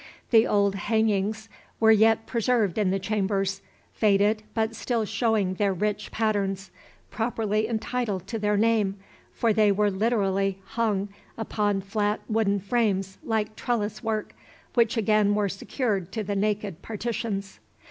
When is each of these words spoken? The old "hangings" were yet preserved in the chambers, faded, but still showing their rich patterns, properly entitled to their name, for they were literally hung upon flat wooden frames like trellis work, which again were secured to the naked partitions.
The 0.31 0.47
old 0.47 0.73
"hangings" 0.73 1.47
were 1.79 1.91
yet 1.91 2.25
preserved 2.25 2.79
in 2.79 2.89
the 2.89 2.97
chambers, 2.97 3.61
faded, 3.93 4.41
but 4.55 4.75
still 4.75 5.05
showing 5.05 5.53
their 5.53 5.75
rich 5.75 6.09
patterns, 6.11 6.71
properly 7.11 7.67
entitled 7.67 8.25
to 8.25 8.39
their 8.39 8.57
name, 8.57 8.95
for 9.31 9.53
they 9.53 9.71
were 9.71 9.91
literally 9.91 10.59
hung 10.69 11.09
upon 11.37 11.81
flat 11.81 12.19
wooden 12.27 12.59
frames 12.59 13.19
like 13.23 13.55
trellis 13.55 14.01
work, 14.03 14.33
which 14.73 14.97
again 14.97 15.35
were 15.35 15.47
secured 15.49 16.11
to 16.13 16.23
the 16.23 16.35
naked 16.35 16.81
partitions. 16.81 17.59